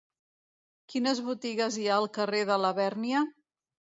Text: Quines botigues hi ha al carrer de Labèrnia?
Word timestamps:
Quines 0.93 1.19
botigues 1.27 1.77
hi 1.77 1.85
ha 1.91 1.99
al 2.03 2.09
carrer 2.17 2.41
de 2.53 2.57
Labèrnia? 2.65 3.21